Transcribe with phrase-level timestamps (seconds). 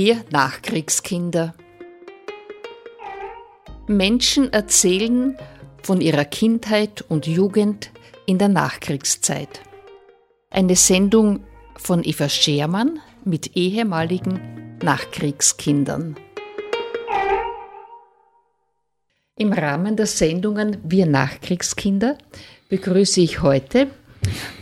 [0.00, 1.56] Wir Nachkriegskinder.
[3.88, 5.36] Menschen erzählen
[5.82, 7.90] von ihrer Kindheit und Jugend
[8.24, 9.60] in der Nachkriegszeit.
[10.50, 11.42] Eine Sendung
[11.74, 16.14] von Eva Schermann mit ehemaligen Nachkriegskindern.
[19.34, 22.16] Im Rahmen der Sendungen Wir Nachkriegskinder
[22.68, 23.88] begrüße ich heute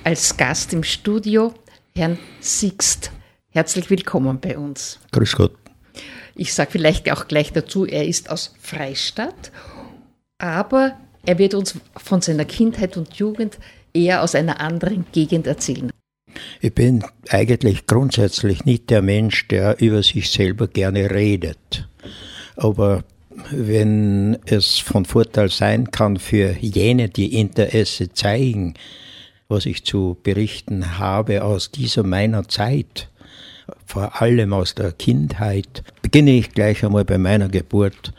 [0.02, 1.52] als Gast im Studio
[1.95, 3.10] Herrn Sixt.
[3.56, 4.98] Herzlich willkommen bei uns.
[5.12, 5.55] Grüß Gott.
[6.34, 9.51] Ich sage vielleicht auch gleich dazu, er ist aus Freistadt,
[10.37, 13.56] aber er wird uns von seiner Kindheit und Jugend
[13.95, 15.91] eher aus einer anderen Gegend erzählen.
[16.61, 21.88] Ich bin eigentlich grundsätzlich nicht der Mensch, der über sich selber gerne redet.
[22.56, 23.05] Aber
[23.50, 28.75] wenn es von Vorteil sein kann für jene, die Interesse zeigen,
[29.48, 33.08] was ich zu berichten habe aus dieser meiner Zeit,
[33.87, 38.12] vor allem aus der Kindheit, beginne ich gleich einmal bei meiner Geburt.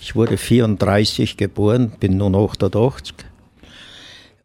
[0.00, 3.14] Ich wurde 34 geboren, bin nun 88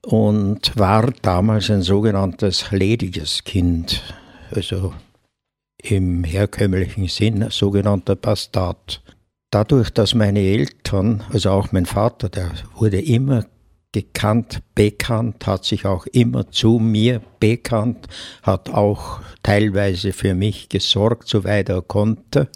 [0.02, 4.02] und war damals ein sogenanntes lediges Kind,
[4.52, 4.94] also
[5.78, 9.02] im herkömmlichen Sinn sogenannter Bastard
[9.56, 13.46] dadurch, dass meine Eltern, also auch mein Vater, der wurde immer
[13.96, 18.08] gekannt, bekannt, hat sich auch immer zu mir bekannt,
[18.44, 22.50] hat auch teilweise für mich gesorgt, soweit er konnte.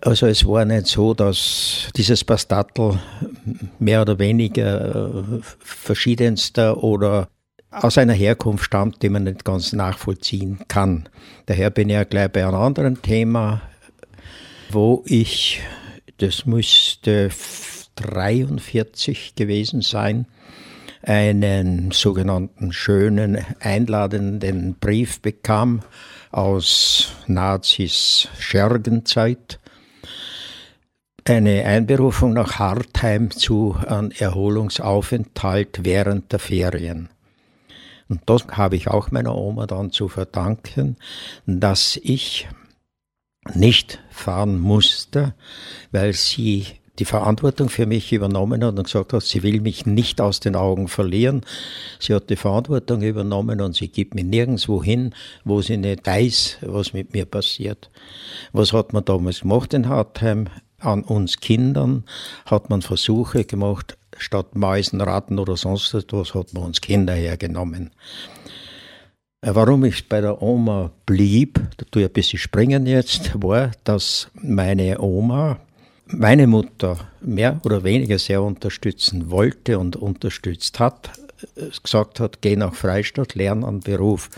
[0.00, 3.00] Also es war nicht so, dass dieses Bastattel
[3.80, 7.28] mehr oder weniger äh, verschiedenster oder
[7.72, 11.08] aus einer Herkunft stammt, die man nicht ganz nachvollziehen kann.
[11.46, 13.60] Daher bin ich ja gleich bei einem anderen Thema,
[14.70, 15.60] wo ich
[16.18, 17.30] das müsste
[17.96, 20.26] 43 gewesen sein,
[21.06, 25.82] einen sogenannten schönen, einladenden Brief bekam
[26.30, 29.60] aus Nazis Schergenzeit.
[31.26, 37.08] Eine Einberufung nach Hartheim zu einem Erholungsaufenthalt während der Ferien.
[38.08, 40.96] Und das habe ich auch meiner Oma dann zu verdanken,
[41.46, 42.48] dass ich
[43.54, 45.34] nicht fahren musste,
[45.92, 46.66] weil sie
[46.98, 50.54] die Verantwortung für mich übernommen hat und gesagt hat, sie will mich nicht aus den
[50.54, 51.42] Augen verlieren.
[51.98, 56.58] Sie hat die Verantwortung übernommen und sie gibt mich nirgendwo hin, wo sie nicht weiß,
[56.62, 57.90] was mit mir passiert.
[58.52, 60.48] Was hat man damals gemacht in Hartheim?
[60.78, 62.04] An uns Kindern
[62.44, 67.90] hat man Versuche gemacht, statt Mäusen, Ratten oder sonst etwas hat man uns Kinder hergenommen.
[69.40, 73.72] Äh, warum ich bei der Oma blieb, da tue ich ein bisschen springen jetzt, war,
[73.84, 75.58] dass meine Oma
[76.06, 81.10] meine Mutter mehr oder weniger sehr unterstützen wollte und unterstützt hat,
[81.56, 84.30] äh, gesagt hat, geh nach Freistadt, lern einen Beruf.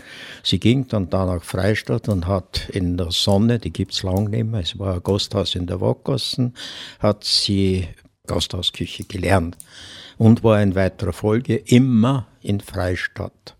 [0.43, 4.45] Sie ging dann da nach Freistadt und hat in der Sonne, die gibt's lang nicht
[4.45, 6.53] mehr, es war ein Gasthaus in der Wackersen,
[6.99, 7.87] hat sie
[8.27, 9.57] Gasthausküche gelernt
[10.17, 13.55] und war in weiterer Folge immer in Freistadt.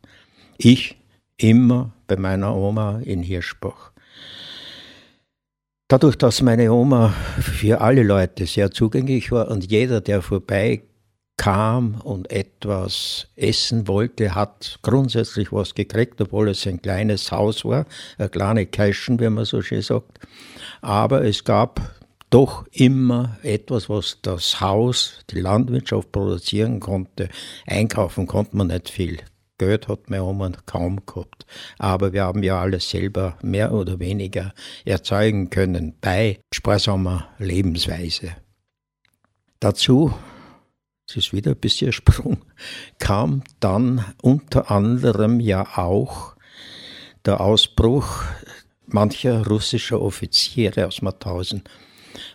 [0.58, 0.98] Ich
[1.38, 3.92] immer bei meiner Oma in Hirschbach.
[5.90, 10.82] Dadurch, dass meine Oma für alle Leute sehr zugänglich war und jeder, der vorbei
[11.38, 17.86] kam und etwas essen wollte, hat grundsätzlich was gekriegt, obwohl es ein kleines Haus war,
[18.18, 20.20] eine kleine Kaschen, wie man so schön sagt.
[20.82, 21.80] Aber es gab
[22.32, 27.30] doch immer etwas, was das Haus, die Landwirtschaft produzieren konnte.
[27.66, 29.20] Einkaufen konnte man nicht viel.
[29.58, 31.46] Geld hat meine Oma kaum gehabt.
[31.78, 34.54] Aber wir haben ja alles selber mehr oder weniger
[34.86, 38.36] erzeugen können bei sparsamer Lebensweise.
[39.60, 40.14] Dazu,
[41.08, 42.38] das ist wieder ein bisschen Sprung,
[43.00, 46.36] kam dann unter anderem ja auch
[47.26, 48.24] der Ausbruch
[48.86, 51.64] mancher russischer Offiziere aus Mauthausen.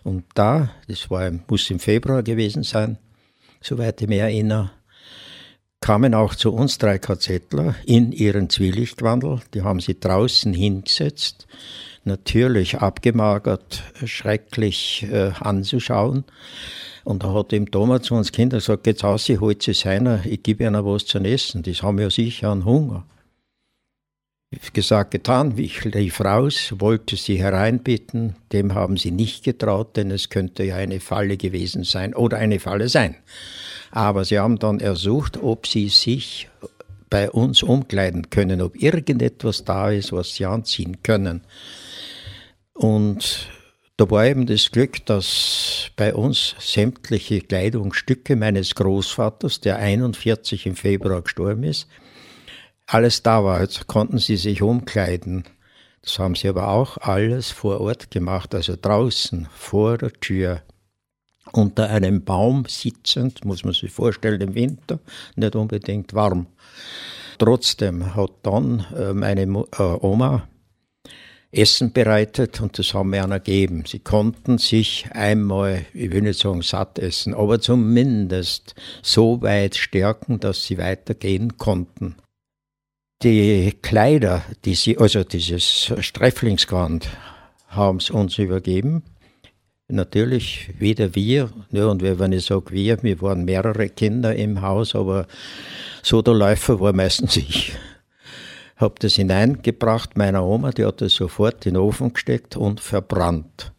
[0.04, 2.98] Und da, das war, muss im Februar gewesen sein,
[3.60, 4.70] soweit ich mich erinnere,
[5.82, 9.40] kamen auch zu uns drei KZler in ihren Zwielichtwandel.
[9.52, 11.46] Die haben sie draußen hingesetzt,
[12.04, 16.24] natürlich abgemagert, schrecklich äh, anzuschauen.
[17.04, 20.24] Und da hat ihm Thomas zu uns Kindern gesagt, geht's aus, ich holt sie seiner,
[20.24, 21.62] ich gebe ihnen was zu essen.
[21.64, 23.04] Die haben ja sicher einen Hunger.
[24.72, 30.28] Gesagt, getan, ich lief raus, wollte sie hereinbitten, dem haben sie nicht getraut, denn es
[30.28, 33.16] könnte ja eine Falle gewesen sein oder eine Falle sein.
[33.92, 36.48] Aber sie haben dann ersucht, ob sie sich
[37.10, 41.42] bei uns umkleiden können, ob irgendetwas da ist, was sie anziehen können.
[42.72, 43.50] Und
[43.98, 50.74] da war eben das Glück, dass bei uns sämtliche Kleidungsstücke meines Großvaters, der 41 im
[50.74, 51.86] Februar gestorben ist,
[52.86, 53.60] alles da war.
[53.60, 55.44] Jetzt konnten sie sich umkleiden.
[56.00, 60.62] Das haben sie aber auch alles vor Ort gemacht, also draußen vor der Tür.
[61.50, 65.00] Unter einem Baum sitzend, muss man sich vorstellen, im Winter,
[65.34, 66.46] nicht unbedingt warm.
[67.38, 70.46] Trotzdem hat dann äh, meine äh, Oma
[71.52, 73.84] Essen bereitet und das haben wir ihnen gegeben.
[73.86, 80.40] Sie konnten sich einmal, ich will nicht sagen satt essen, aber zumindest so weit stärken,
[80.40, 82.16] dass sie weitergehen konnten.
[83.22, 87.08] Die Kleider, die sie, also dieses Sträflingsgewand,
[87.68, 89.02] haben sie uns übergeben.
[89.92, 94.94] Natürlich wieder wir, ja, und wenn ich sage wir, wir waren mehrere Kinder im Haus,
[94.94, 95.26] aber
[96.02, 97.74] so der Läufer war meistens ich.
[98.76, 100.16] Habe das hineingebracht.
[100.16, 103.70] Meiner Oma, die hat das sofort in den Ofen gesteckt und verbrannt.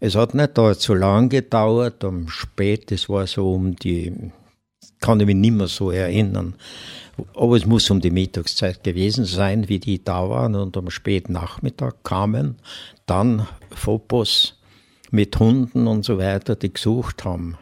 [0.00, 4.32] Es hat nicht da zu lang gedauert, um spät, es war so um die,
[4.98, 6.56] kann ich mich nicht mehr so erinnern,
[7.36, 10.56] aber es muss um die Mittagszeit gewesen sein, wie die da waren.
[10.56, 12.56] Und am späten Nachmittag kamen
[13.06, 14.56] dann Fopos
[15.10, 17.56] mit Hunden und so weiter, die gesucht haben.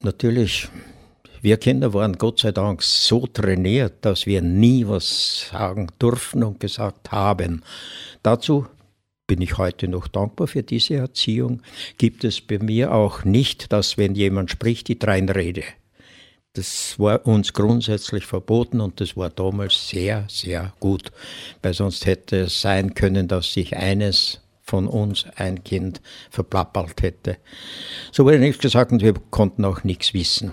[0.00, 0.68] Natürlich
[1.42, 6.60] wir Kinder waren Gott sei Dank so trainiert, dass wir nie was sagen durften und
[6.60, 7.64] gesagt haben.
[8.22, 8.66] Dazu
[9.26, 11.60] bin ich heute noch dankbar für diese Erziehung.
[11.98, 15.64] Gibt es bei mir auch nicht, dass wenn jemand spricht, ich reinrede.
[16.52, 21.10] Das war uns grundsätzlich verboten und das war damals sehr, sehr gut,
[21.60, 26.00] weil sonst hätte es sein können, dass sich eines von uns ein Kind
[26.30, 27.36] verplappert hätte.
[28.12, 30.52] So wurde nichts gesagt und wir konnten auch nichts wissen.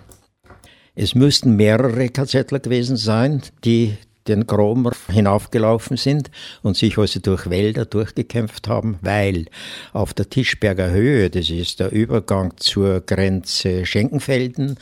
[0.96, 3.98] Es müssten mehrere KZler gewesen sein, die
[4.30, 6.30] den Gromer hinaufgelaufen sind
[6.62, 9.46] und sich also durch Wälder durchgekämpft haben, weil
[9.92, 14.78] auf der Tischberger Höhe, das ist der Übergang zur Grenze Schenkenfelden,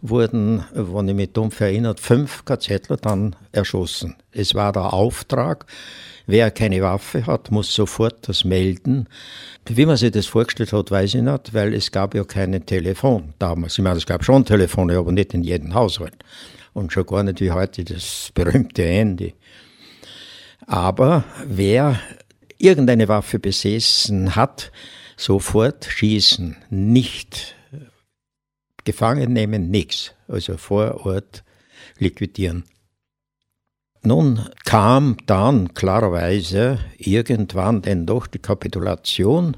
[0.00, 4.14] wurden, wenn ich mich dumpf erinnert, fünf KZler dann erschossen.
[4.30, 5.66] Es war der Auftrag,
[6.26, 9.08] wer keine Waffe hat, muss sofort das melden.
[9.66, 13.34] Wie man sich das vorgestellt hat, weiß ich nicht, weil es gab ja kein Telefon
[13.38, 13.78] damals.
[13.78, 16.16] Ich meine, es gab schon Telefone, aber nicht in jedem Haushalt.
[16.72, 19.34] Und schon gar nicht wie heute das berühmte Handy.
[20.66, 22.00] Aber wer
[22.58, 24.72] irgendeine Waffe besessen hat,
[25.16, 27.54] sofort schießen, nicht
[28.84, 30.14] gefangen nehmen, nichts.
[30.28, 31.44] Also vor Ort
[31.98, 32.64] liquidieren.
[34.04, 39.56] Nun kam dann klarerweise irgendwann denn doch die Kapitulation.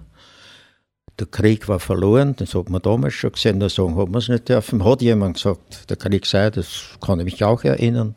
[1.18, 4.28] Der Krieg war verloren, das hat man damals schon gesehen, da sagen hat man es
[4.28, 4.84] nicht dürfen.
[4.84, 8.16] Hat jemand gesagt, der Krieg sei, das kann ich mich auch erinnern,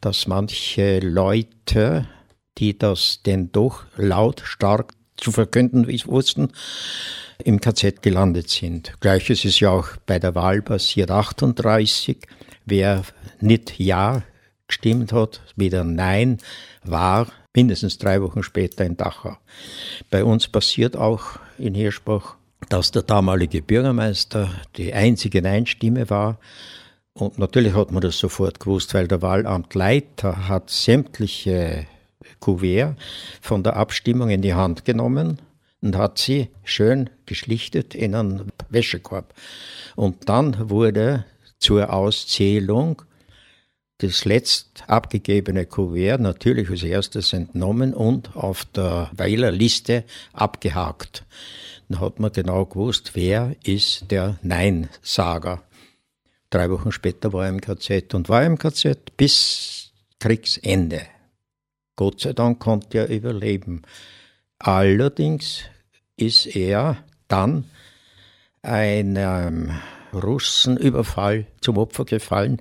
[0.00, 2.06] dass manche Leute,
[2.58, 6.52] die das denn doch lautstark zu verkünden wussten,
[7.42, 8.92] im KZ gelandet sind.
[9.00, 12.18] Gleiches ist ja auch bei der Wahl passiert, 38.
[12.66, 13.02] Wer
[13.40, 14.22] nicht Ja
[14.68, 16.38] gestimmt hat, wieder Nein
[16.84, 19.36] war, mindestens drei Wochen später in Dachau.
[20.10, 22.36] Bei uns passiert auch in Hirschbach,
[22.68, 26.38] dass der damalige Bürgermeister die einzige Nein-Stimme war.
[27.12, 31.86] Und natürlich hat man das sofort gewusst, weil der Wahlamtleiter hat sämtliche
[32.40, 32.96] Kuvert
[33.40, 35.40] von der Abstimmung in die Hand genommen
[35.80, 39.32] und hat sie schön geschlichtet in einen Wäschekorb.
[39.94, 41.24] Und dann wurde
[41.58, 43.02] zur Auszählung
[43.98, 51.24] das letzt abgegebene Kuvert natürlich als erstes entnommen und auf der Wählerliste abgehakt.
[51.88, 55.62] Dann hat man genau gewusst, wer ist der Nein-Sager.
[56.50, 61.02] Drei Wochen später war er im KZ und war im KZ bis Kriegsende.
[61.96, 63.82] Gott sei Dank konnte er überleben.
[64.58, 65.62] Allerdings
[66.16, 66.98] ist er
[67.28, 67.64] dann
[68.62, 69.70] einem
[70.16, 72.58] Russenüberfall zum Opfer gefallen.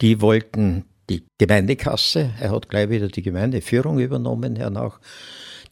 [0.00, 4.98] Die wollten die Gemeindekasse, er hat gleich wieder die Gemeindeführung übernommen hernach,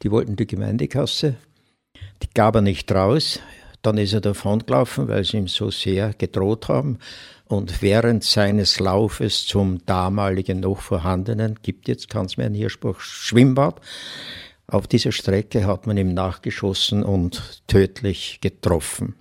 [0.03, 1.35] die wollten die Gemeindekasse,
[2.23, 3.41] die gab er nicht raus,
[3.83, 6.99] dann ist er davon gelaufen, weil sie ihm so sehr gedroht haben.
[7.47, 13.01] Und während seines Laufes zum damaligen noch vorhandenen, gibt jetzt kann es mir ein Hirschbach
[13.01, 13.81] Schwimmbad,
[14.67, 19.15] auf dieser Strecke hat man ihm nachgeschossen und tödlich getroffen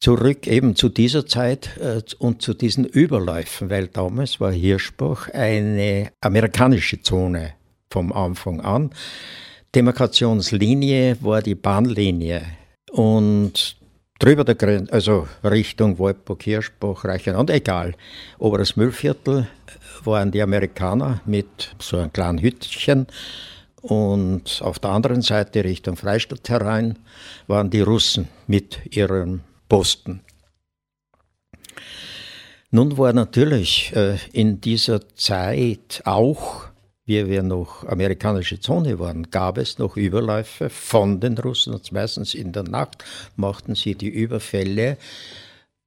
[0.00, 6.10] zurück eben zu dieser Zeit äh, und zu diesen Überläufen, weil damals war Hirschbach eine
[6.20, 7.52] amerikanische Zone
[7.90, 8.90] vom Anfang an.
[9.74, 12.42] Demarkationslinie war die Bahnlinie
[12.90, 13.76] und
[14.18, 17.94] drüber der Grenze, also Richtung Waldburg, Hirschbach, Reichenand, egal.
[18.38, 19.48] Oberes Müllviertel
[20.04, 23.06] waren die Amerikaner mit so einem kleinen Hütchen
[23.82, 26.98] und auf der anderen Seite Richtung Freistadt herein
[27.46, 30.20] waren die Russen mit ihrem Posten.
[32.72, 36.66] Nun war natürlich äh, in dieser Zeit auch,
[37.06, 42.34] wie wir noch amerikanische Zone waren, gab es noch Überläufe von den Russen und meistens
[42.34, 43.04] in der Nacht
[43.36, 44.98] machten sie die Überfälle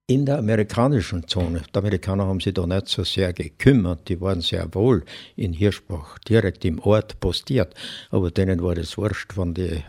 [0.07, 1.63] in der amerikanischen Zone.
[1.73, 5.03] Die Amerikaner haben sich da nicht so sehr gekümmert, die waren sehr wohl
[5.35, 7.73] in Hirschbach direkt im Ort postiert,
[8.11, 9.83] aber denen war das wurscht, wenn die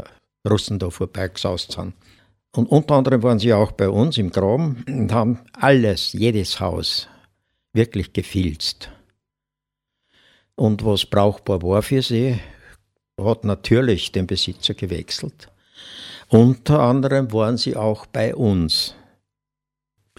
[0.49, 1.95] Russen da vorbeigesaust sind.
[2.55, 7.09] Und unter anderem waren sie auch bei uns im Graben und haben alles, jedes Haus
[7.73, 8.91] wirklich gefilzt.
[10.55, 12.39] Und was brauchbar war für sie,
[13.21, 15.51] hat natürlich den Besitzer gewechselt.
[16.29, 18.95] Unter anderem waren sie auch bei uns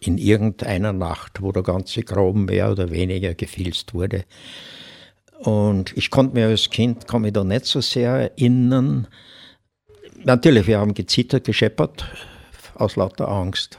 [0.01, 4.25] in irgendeiner Nacht, wo der ganze Graben mehr oder weniger gefilzt wurde.
[5.39, 9.07] Und ich konnte mir als Kind, kann mich da nicht so sehr erinnern.
[10.27, 12.03] Natürlich, wir haben gezittert, gescheppert,
[12.73, 13.77] aus lauter Angst.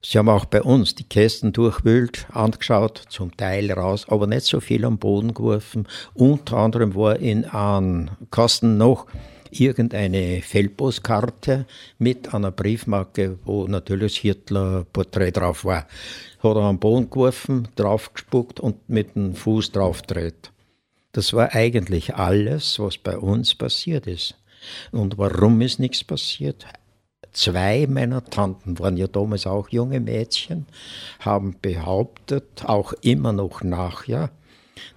[0.00, 4.60] Sie haben auch bei uns die Kästen durchwühlt, angeschaut, zum Teil raus, aber nicht so
[4.60, 5.86] viel am Boden geworfen.
[6.14, 9.06] Unter anderem war in einem Kasten noch
[9.50, 11.66] irgendeine Feldpostkarte
[11.98, 15.86] mit einer Briefmarke, wo natürlich das Hitler-Porträt drauf war.
[16.42, 20.52] Hat er am Boden geworfen, draufgespuckt und mit dem Fuß draufgedreht.
[21.12, 24.37] Das war eigentlich alles, was bei uns passiert ist.
[24.92, 26.66] Und warum ist nichts passiert?
[27.32, 30.66] Zwei meiner Tanten waren ja damals auch junge Mädchen,
[31.20, 34.30] haben behauptet, auch immer noch nachher,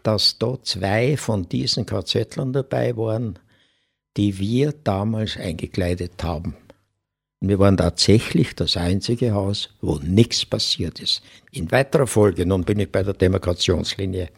[0.04, 3.38] dass da zwei von diesen KZlern dabei waren,
[4.18, 6.56] die wir damals eingekleidet haben.
[7.44, 11.24] Wir waren tatsächlich das einzige Haus, wo nichts passiert ist.
[11.52, 14.30] In weiterer Folge, nun bin ich bei der Demarkationslinie,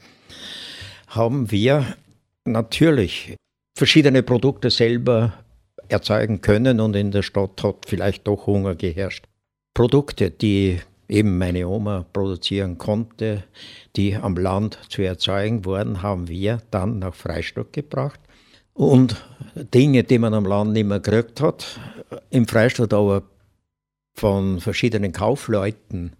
[1.07, 1.97] haben wir
[2.45, 3.35] natürlich
[3.73, 5.33] verschiedene Produkte selber
[5.87, 9.25] erzeugen können und in der Stadt hat vielleicht doch Hunger geherrscht.
[9.73, 13.43] Produkte, die eben meine Oma produzieren konnte,
[13.95, 18.19] die am Land zu erzeugen wurden, haben wir dann nach Freistadt gebracht
[18.73, 19.23] und
[19.55, 21.79] Dinge, die man am Land nicht mehr gekriegt hat,
[22.29, 23.23] im Freistaat aber
[24.13, 26.15] von verschiedenen Kaufleuten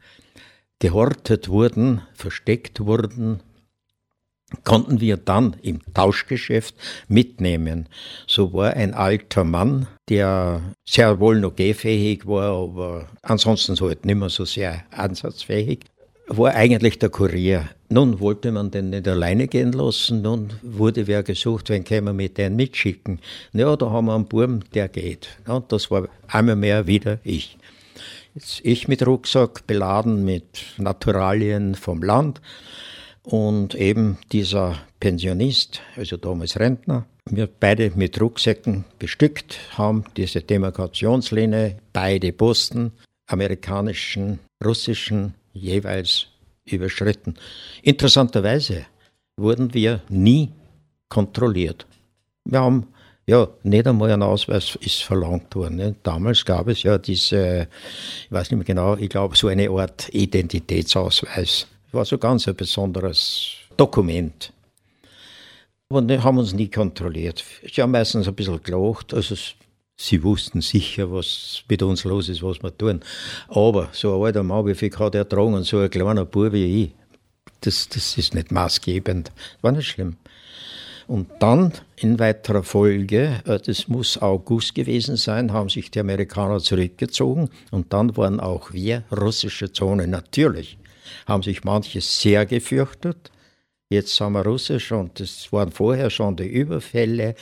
[0.79, 3.41] gehortet wurden, versteckt wurden,
[4.63, 6.75] konnten wir dann im Tauschgeschäft
[7.07, 7.87] mitnehmen.
[8.27, 14.05] So war ein alter Mann, der sehr wohl noch gehfähig war, aber ansonsten so halt
[14.05, 15.79] nicht mehr so sehr ansatzfähig,
[16.27, 17.69] war eigentlich der Kurier.
[17.89, 22.13] Nun wollte man den nicht alleine gehen lassen, nun wurde wer gesucht, wen können wir
[22.13, 23.19] mit denen mitschicken.
[23.51, 25.29] Ja, da haben wir einen Burm, der geht.
[25.47, 27.57] Ja, das war einmal mehr wieder ich.
[28.35, 32.41] Jetzt ich mit Rucksack beladen mit Naturalien vom Land
[33.23, 41.77] und eben dieser Pensionist, also damals Rentner, wir beide mit Rucksäcken bestückt, haben diese Demarkationslinie,
[41.93, 42.91] beide Posten,
[43.27, 46.27] amerikanischen, russischen, jeweils
[46.65, 47.35] überschritten.
[47.81, 48.85] Interessanterweise
[49.37, 50.51] wurden wir nie
[51.09, 51.85] kontrolliert.
[52.45, 52.87] Wir haben
[53.25, 55.77] ja, nicht einmal ein Ausweis ist verlangt worden.
[55.77, 55.95] Ne?
[56.03, 57.69] Damals gab es ja diese,
[58.25, 61.67] ich weiß nicht mehr genau, ich glaube so eine Art Identitätsausweis.
[61.93, 64.51] War so ganz ein besonderes Dokument.
[65.89, 67.43] Aber wir haben uns nie kontrolliert.
[67.61, 69.13] Ich habe meistens ein bisschen gelacht.
[69.13, 69.35] Also
[69.95, 73.01] sie wussten sicher, was mit uns los ist, was wir tun.
[73.47, 76.51] Aber so ein alter Mann, wie viel hat er tragen und so ein kleiner Bub
[76.51, 76.95] wie ich,
[77.61, 79.31] das, das ist nicht maßgebend.
[79.61, 80.17] War nicht schlimm.
[81.05, 86.59] Und dann in weiterer Folge, äh, das muss August gewesen sein, haben sich die Amerikaner
[86.59, 90.07] zurückgezogen und dann waren auch wir russische Zone.
[90.07, 90.79] Natürlich
[91.25, 93.31] haben sich manche sehr gefürchtet.
[93.89, 97.35] Jetzt sind wir russisch und das waren vorher schon die Überfälle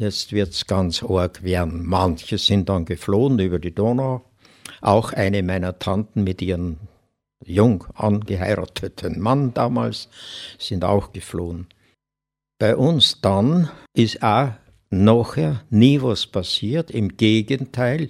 [0.00, 1.84] Jetzt wird es ganz arg werden.
[1.84, 4.24] Manche sind dann geflohen über die Donau.
[4.80, 6.78] Auch eine meiner Tanten mit ihrem
[7.44, 10.08] jung angeheirateten Mann damals
[10.58, 11.66] sind auch geflohen.
[12.58, 14.52] Bei uns dann ist auch
[14.88, 16.90] nachher nie was passiert.
[16.90, 18.08] Im Gegenteil,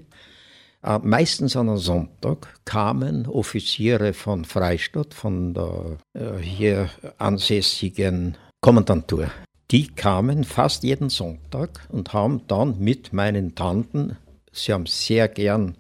[1.03, 9.31] meistens an einem Sonntag kamen Offiziere von Freistadt, von der äh, hier ansässigen Kommandantur
[9.71, 14.17] die kamen fast jeden Sonntag und haben dann mit meinen Tanten,
[14.51, 15.77] sie haben sehr gern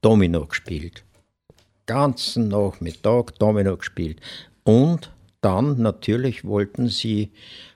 [0.00, 1.04] Domino gespielt.
[1.86, 4.20] Ganzen Nachmittag Domino gespielt.
[4.62, 5.10] Und
[5.44, 7.30] dann natürlich wollten sie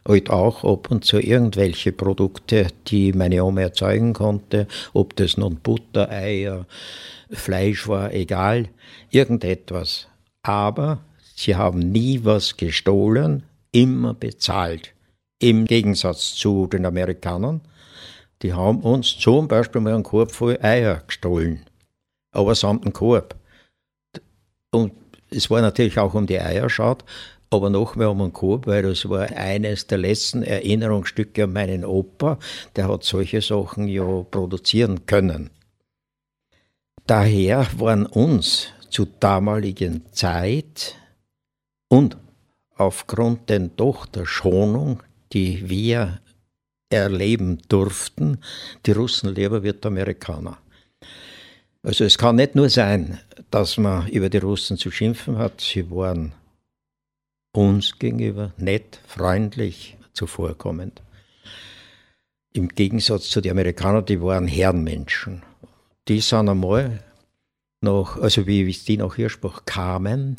[0.06, 5.56] halt auch ab und zu irgendwelche Produkte, die meine Oma erzeugen konnte, ob das nun
[5.56, 6.66] Butter, Eier,
[7.30, 8.68] Fleisch war, egal,
[9.10, 10.08] irgendetwas.
[10.42, 14.94] Aber sie haben nie was gestohlen, immer bezahlt.
[15.38, 17.60] Im Gegensatz zu den Amerikanern,
[18.42, 21.66] die haben uns zum Beispiel mal einen Korb voll Eier gestohlen.
[22.30, 23.34] Aber samt dem Korb.
[24.70, 24.92] Und
[25.30, 27.04] es war natürlich auch um die Eier schaut,
[27.50, 31.84] aber noch mehr um den Kopf, weil das war eines der letzten Erinnerungsstücke an meinen
[31.84, 32.38] Opa.
[32.76, 35.50] Der hat solche Sachen ja produzieren können.
[37.06, 40.94] Daher waren uns zu damaligen Zeit
[41.88, 42.16] und
[42.76, 45.02] aufgrund denn doch der Schonung,
[45.32, 46.20] die wir
[46.90, 48.38] erleben durften,
[48.86, 50.58] die Russen lieber wie die Amerikaner.
[51.82, 53.18] Also es kann nicht nur sein,
[53.50, 56.32] dass man über die Russen zu schimpfen hat, sie waren
[57.52, 61.02] uns gegenüber nett, freundlich, zuvorkommend.
[62.52, 65.42] Im Gegensatz zu den Amerikanern, die waren Herrenmenschen.
[66.08, 67.02] Die sind einmal
[67.80, 70.38] noch, also wie die nach Hirschbach kamen,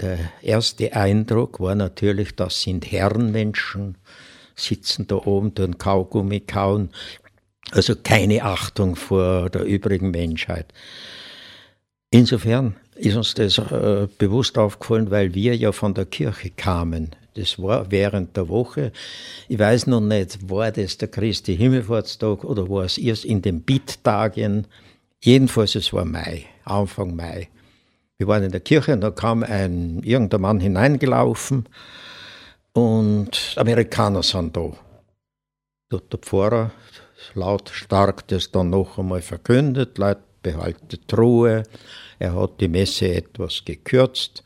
[0.00, 3.98] der erste Eindruck war natürlich, das sind Herrenmenschen,
[4.56, 6.90] sitzen da oben, tun Kaugummi kauen,
[7.70, 10.72] also keine Achtung vor der übrigen Menschheit.
[12.14, 17.16] Insofern ist uns das äh, bewusst aufgefallen, weil wir ja von der Kirche kamen.
[17.34, 18.92] Das war während der Woche.
[19.48, 23.62] Ich weiß noch nicht, war das der Christi Himmelfahrtstag oder war es erst in den
[23.62, 24.66] Bitttagen.
[25.24, 27.48] Jedenfalls, es war Mai, Anfang Mai.
[28.18, 31.66] Wir waren in der Kirche und da kam ein irgendein Mann hineingelaufen
[32.74, 34.70] und Amerikaner sind da.
[35.90, 36.72] Der Pfarrer
[37.32, 41.64] laut stark das dann noch einmal verkündet, Leute behaltet Ruhe.
[42.18, 44.42] Er hat die Messe etwas gekürzt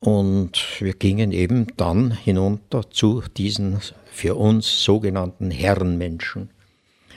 [0.00, 3.78] und wir gingen eben dann hinunter zu diesen
[4.10, 6.50] für uns sogenannten Herrenmenschen.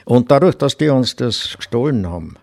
[0.04, 2.36] Und dadurch, dass die uns das gestohlen haben,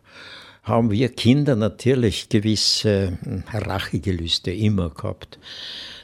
[0.63, 5.39] haben wir Kinder natürlich gewisse hm, Rachegelüste immer gehabt.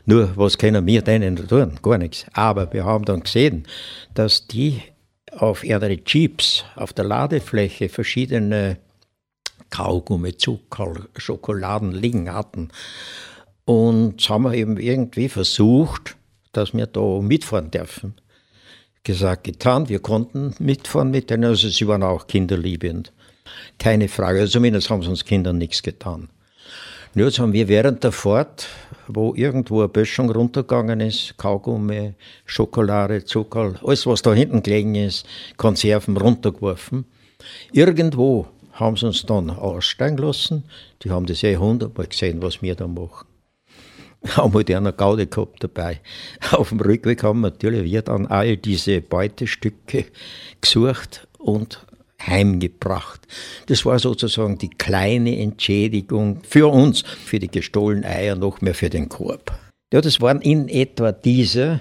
[0.05, 1.79] Nur, was können wir denen tun?
[1.81, 2.25] Gar nichts.
[2.33, 3.67] Aber wir haben dann gesehen,
[4.13, 4.81] dass die
[5.31, 8.77] auf ihre Jeeps auf der Ladefläche verschiedene
[9.69, 12.69] Kaugummi, Zucker, Schokoladen liegen hatten.
[13.65, 16.15] Und haben wir eben irgendwie versucht,
[16.51, 18.15] dass wir da mitfahren dürfen.
[19.03, 23.13] Gesagt, getan, wir konnten mitfahren mit denen, also sie waren auch kinderliebend.
[23.77, 26.29] Keine Frage, also zumindest haben sie uns Kindern nichts getan.
[27.15, 28.67] Nur jetzt haben wir während der Fahrt,
[29.07, 32.13] wo irgendwo eine Böschung runtergegangen ist, Kaugummi,
[32.45, 35.25] Schokolade, Zucker, alles was da hinten gelegen ist,
[35.57, 37.05] Konserven runtergeworfen.
[37.71, 38.47] Irgendwo
[38.79, 40.63] haben sie uns dann aussteigen lassen.
[41.03, 43.27] Die haben das eh hundertmal gesehen, was wir da machen.
[44.35, 46.01] Haben halt einer Gaude gehabt dabei.
[46.51, 50.07] Auf dem Rückweg haben natürlich wir dann all diese Beutestücke
[50.59, 51.85] gesucht und
[52.21, 53.21] heimgebracht.
[53.67, 58.89] Das war sozusagen die kleine Entschädigung für uns, für die gestohlenen Eier, noch mehr für
[58.89, 59.57] den Korb.
[59.93, 61.79] Ja, das waren in etwa diese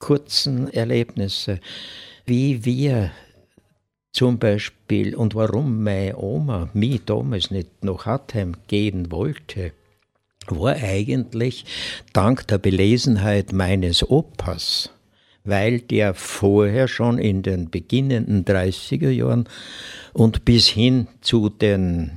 [0.00, 1.60] kurzen Erlebnisse,
[2.26, 3.12] wie wir
[4.16, 9.72] zum Beispiel und warum meine Oma mich damals nicht nach Hartheim gehen wollte,
[10.48, 11.66] war eigentlich
[12.14, 14.90] dank der Belesenheit meines Opas
[15.46, 19.48] weil der vorher schon in den beginnenden 30er Jahren
[20.12, 22.10] und bis hin zu den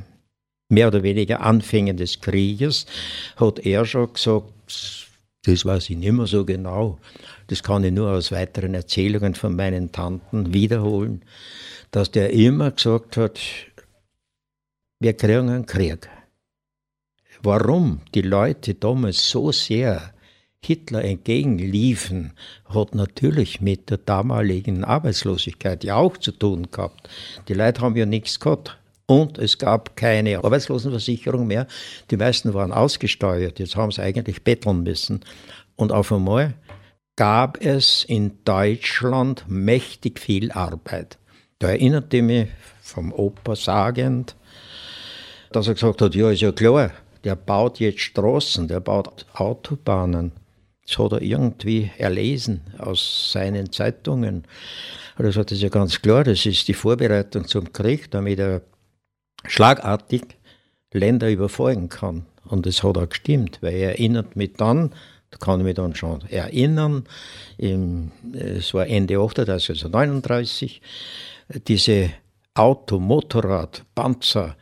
[0.67, 2.87] mehr oder weniger Anfängen des Krieges
[3.35, 4.47] hat er schon gesagt,
[5.43, 6.97] das weiß ich nicht mehr so genau,
[7.47, 11.21] das kann ich nur aus weiteren Erzählungen von meinen Tanten wiederholen,
[11.91, 13.39] dass der immer gesagt hat,
[14.99, 16.09] wir kriegen einen Krieg.
[17.41, 20.13] Warum die Leute damals so sehr
[20.61, 22.33] Hitler entgegenliefen,
[22.65, 27.09] hat natürlich mit der damaligen Arbeitslosigkeit ja auch zu tun gehabt.
[27.47, 28.77] Die Leute haben ja nichts gehabt.
[29.05, 31.65] Und es gab keine Arbeitslosenversicherung mehr.
[32.11, 33.57] Die meisten waren ausgesteuert.
[33.57, 35.21] Jetzt haben sie eigentlich betteln müssen.
[35.75, 36.53] Und auf einmal
[37.15, 41.18] gab es in Deutschland mächtig viel Arbeit.
[41.59, 42.47] Da erinnerte ich mich
[42.81, 44.35] vom Opa sagend,
[45.51, 46.91] dass er gesagt hat, ja, ist ja klar,
[47.25, 50.31] der baut jetzt Straßen, der baut Autobahnen.
[50.87, 54.45] Das hat er irgendwie erlesen aus seinen Zeitungen.
[55.17, 58.39] Und er sagt, das ist ja ganz klar, das ist die Vorbereitung zum Krieg, damit
[58.39, 58.61] er
[59.45, 60.23] schlagartig
[60.93, 62.25] Länder überfolgen kann.
[62.45, 64.91] Und das hat auch gestimmt, weil er erinnert mich dann,
[65.29, 67.03] da kann ich mich dann schon erinnern,
[67.57, 70.81] im, es war Ende 38, also 39,
[71.67, 72.11] diese
[72.53, 74.55] Auto, Motorrad, Panzer,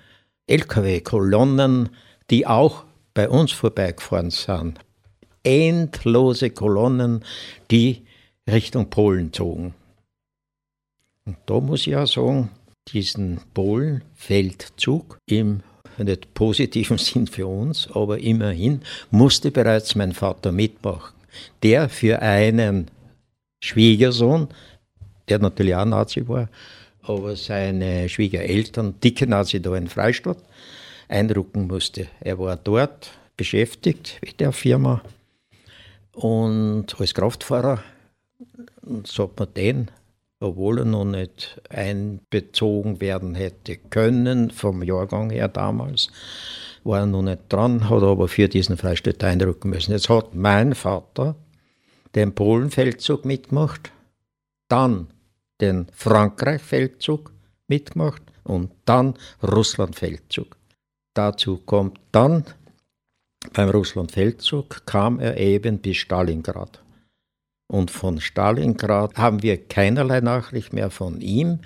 [0.48, 1.90] LKW-Kolonnen,
[2.30, 4.80] die auch bei uns vorbeigefahren sind,
[5.44, 7.24] endlose Kolonnen,
[7.72, 8.06] die
[8.50, 9.74] Richtung Polen zogen.
[11.26, 12.50] Und da muss ich auch sagen,
[12.88, 15.64] diesen Polenfeldzug im
[15.98, 21.16] nicht positiven Sinn für uns, aber immerhin musste bereits mein Vater mitmachen,
[21.64, 22.90] der für einen
[23.64, 24.48] Schwiegersohn,
[25.28, 26.50] der natürlich auch Nazi war,
[27.10, 30.40] aber seine Schwiegereltern, dicke Nazi da in Freistadt,
[31.08, 32.08] einrücken musste.
[32.20, 35.02] Er war dort beschäftigt mit der Firma
[36.18, 37.84] Und als Kraftfahrer
[39.04, 39.92] sagt man den,
[40.40, 46.10] obwohl er noch nicht einbezogen werden hätte können, vom Jahrgang her damals,
[46.84, 49.92] war er noch nicht dran, hat aber für diesen Freistaat einrücken müssen.
[49.92, 51.36] Jetzt hat mein Vater
[52.16, 53.92] den Polenfeldzug mitgemacht,
[54.70, 55.08] dann
[55.62, 57.32] den Frankreich-Feldzug
[57.68, 60.58] mitgemacht und dann Russland-Feldzug.
[61.14, 62.46] Dazu kommt dann,
[63.54, 66.84] beim Russland-Feldzug kam er eben bis Stalingrad.
[67.70, 71.60] Und von Stalingrad haben wir keinerlei Nachricht mehr von ihm,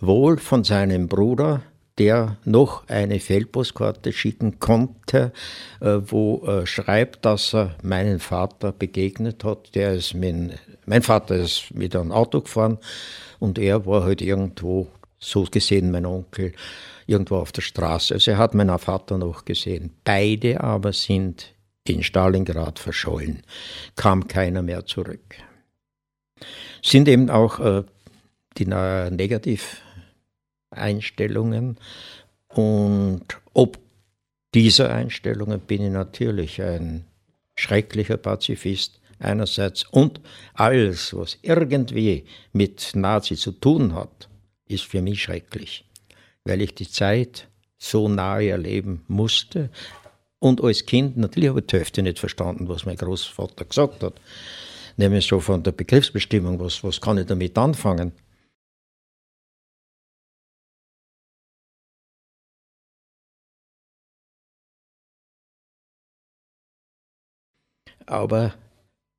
[0.00, 1.62] wohl von seinem Bruder,
[2.00, 5.32] der noch eine Feldpostkarte schicken konnte,
[5.80, 9.74] äh, wo er schreibt, dass er meinen Vater begegnet hat.
[9.74, 12.78] Der ist mit, mein Vater ist mit einem Auto gefahren
[13.38, 16.52] und er war halt irgendwo, so gesehen mein Onkel,
[17.06, 18.14] irgendwo auf der Straße.
[18.14, 19.90] Also er hat meinen Vater noch gesehen.
[20.02, 21.52] Beide aber sind
[21.86, 23.42] in Stalingrad verschollen.
[23.96, 25.34] Kam keiner mehr zurück.
[26.82, 27.82] Sind eben auch äh,
[28.56, 28.64] die
[30.70, 31.76] Negativeinstellungen
[32.48, 33.78] und ob
[34.54, 37.04] dieser Einstellungen bin ich natürlich ein
[37.56, 40.20] schrecklicher Pazifist einerseits und
[40.54, 44.28] alles, was irgendwie mit Nazi zu tun hat,
[44.66, 45.84] ist für mich schrecklich,
[46.44, 49.70] weil ich die Zeit so nahe erleben musste
[50.38, 54.14] und als Kind natürlich habe ich die Hälfte nicht verstanden, was mein Großvater gesagt hat.
[54.96, 58.12] Nämlich so von der Begriffsbestimmung, was, was kann ich damit anfangen?
[68.06, 68.54] Aber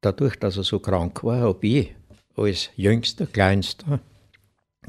[0.01, 1.95] dadurch, dass er so krank war, habe ich
[2.35, 3.99] als jüngster, kleinster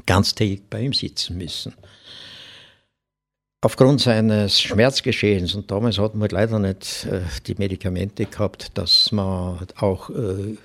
[0.05, 1.73] ganztägig bei ihm sitzen müssen.
[3.61, 9.65] Aufgrund seines Schmerzgeschehens, und damals hatten wir leider nicht äh, die Medikamente gehabt, dass man
[9.77, 10.57] auch äh,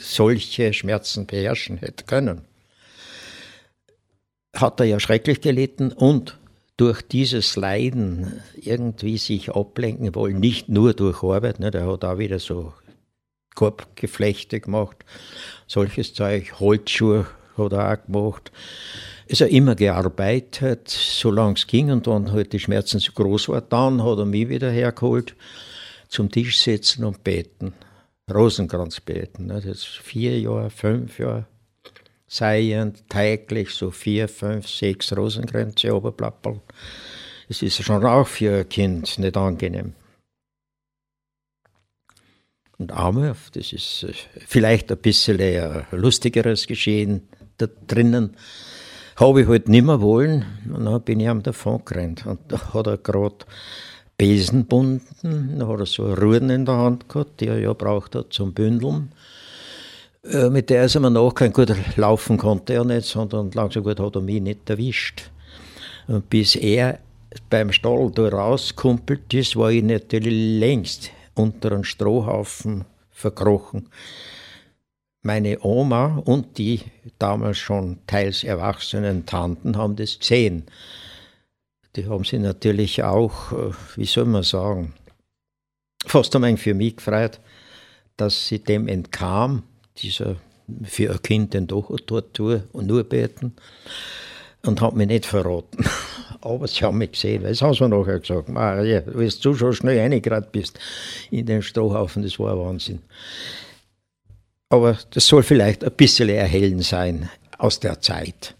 [0.00, 2.42] solche Schmerzen beherrschen hätte können,
[4.54, 6.38] hat er ja schrecklich gelitten und
[6.76, 12.18] durch dieses Leiden irgendwie sich ablenken wollen, nicht nur durch Arbeit, ne, der hat auch
[12.18, 12.72] wieder so
[13.54, 15.04] Korbgeflechte gemacht,
[15.66, 18.50] solches Zeug, Holzschuhe hat er auch gemacht.
[19.26, 23.64] Es hat immer gearbeitet, solange es ging und dann halt die Schmerzen zu groß waren.
[23.68, 25.34] Dann hat er mich wieder hergeholt,
[26.08, 27.72] zum Tisch setzen und beten.
[28.32, 29.46] Rosenkranz beten.
[29.46, 29.62] Ne?
[29.64, 31.46] Das vier Jahre, fünf Jahre
[32.26, 36.60] seiend, täglich so vier, fünf, sechs Rosenkränze oberplappeln.
[37.48, 39.92] Es ist schon auch für ein Kind nicht angenehm.
[42.78, 44.12] Und einmal, das ist äh,
[44.46, 48.36] vielleicht ein bisschen ein lustigeres Geschehen da drinnen,
[49.16, 50.44] habe ich halt nicht mehr wollen.
[50.72, 52.26] Und dann bin ich am davon gerannt.
[52.26, 53.46] Und da hat er gerade
[54.16, 58.14] Besen bunden, da hat er so Ruhen in der Hand gehabt, die er ja braucht
[58.14, 59.12] hat zum Bündeln.
[60.24, 64.00] Äh, mit der ist er mir nachgegangen, gut, laufen konnte er nicht, sondern langsam gut
[64.00, 65.30] hat er mich nicht erwischt.
[66.06, 66.98] Und bis er
[67.50, 73.88] beim Stall da rauskumpelt ist, war ich natürlich längst unter einem Strohhaufen verkrochen.
[75.22, 76.80] Meine Oma und die
[77.18, 80.64] damals schon teils erwachsenen Tanten haben das gesehen.
[81.96, 84.94] Die haben sich natürlich auch, äh, wie soll man sagen,
[86.06, 87.40] fast ein für mich gefreut,
[88.16, 89.62] dass sie dem entkam,
[89.96, 90.36] dieser
[90.84, 93.54] für ein Kind den doch dort tue und nur beten
[94.62, 95.84] und hat mich nicht verraten.
[96.40, 98.48] Aber sie haben mich gesehen, das haben sie nachher gesagt.
[98.48, 100.78] Maria, du so schon schnell reingerannt bist
[101.30, 103.00] in den Strohhaufen, das war Wahnsinn.
[104.68, 108.56] Aber das soll vielleicht ein bisschen erhellen sein aus der Zeit.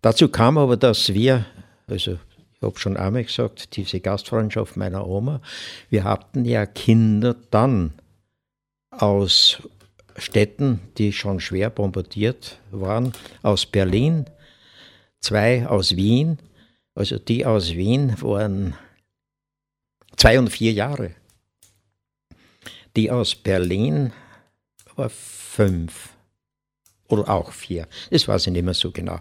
[0.00, 1.44] Dazu kam aber, dass wir,
[1.86, 2.18] also
[2.60, 5.40] ich habe schon einmal gesagt, diese Gastfreundschaft meiner Oma,
[5.90, 7.92] wir hatten ja Kinder dann
[8.90, 9.62] aus
[10.16, 14.26] Städten, die schon schwer bombardiert waren, aus Berlin,
[15.20, 16.38] zwei aus Wien.
[16.94, 18.74] Also die aus Wien waren
[20.16, 21.12] zwei und vier Jahre.
[22.96, 24.12] Die aus Berlin
[24.96, 26.17] war fünf
[27.08, 27.86] oder auch vier.
[28.10, 29.20] Das weiß ich nicht mehr so genau.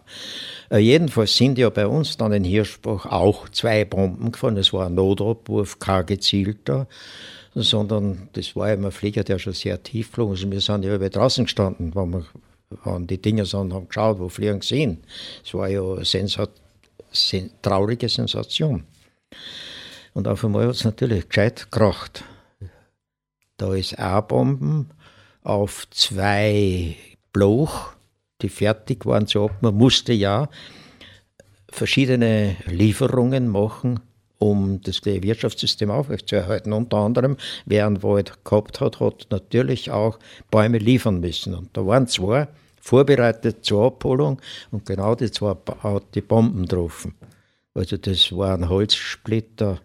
[0.69, 4.57] Äh, jedenfalls sind ja bei uns dann in Hirschbach auch zwei Bomben gefallen.
[4.57, 6.87] Es war ein Notabwurf, kein gezielter,
[7.55, 10.31] sondern das war immer ein Flieger, der schon sehr tief flog.
[10.31, 12.25] Also wir sind ja über draußen gestanden, wenn wir
[12.83, 14.97] waren die Dinger so und haben geschaut, wo fliegen hin.
[15.43, 16.03] Es war ja eine
[17.11, 18.83] sen traurige Sensation.
[20.13, 22.23] Und auf einmal hat es natürlich gescheit gekracht.
[23.57, 24.89] Da ist A-Bomben
[25.43, 26.95] auf zwei
[27.37, 27.93] Bloch,
[28.41, 29.51] die fertig waren zu ab.
[29.61, 30.49] Man musste ja
[31.69, 33.99] verschiedene Lieferungen machen,
[34.39, 36.73] um das Wirtschaftssystem aufrechtzuerhalten.
[36.73, 40.17] Unter anderem, wer einen Wald gehabt hat, hat natürlich auch
[40.49, 41.53] Bäume liefern müssen.
[41.53, 42.47] Und da waren zwei
[42.81, 47.13] vorbereitet zur Abholung und genau die zwei hat die Bomben getroffen.
[47.75, 49.79] Also das waren Holzsplitter.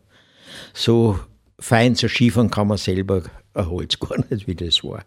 [0.72, 1.20] So
[1.58, 5.04] fein zerschiefern kann man selber ein Holz gar nicht, wie das war.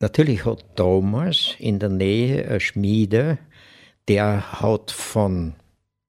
[0.00, 3.38] Natürlich hat damals in der Nähe eine Schmiede,
[4.06, 5.54] der hat von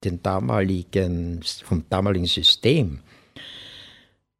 [0.04, 3.00] den damaligen, vom damaligen System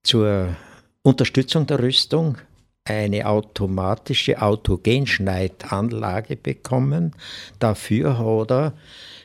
[0.02, 0.56] zur
[1.02, 2.38] Unterstützung der Rüstung
[2.84, 7.14] eine automatische Autogenschneidanlage bekommen.
[7.58, 8.72] Dafür hat er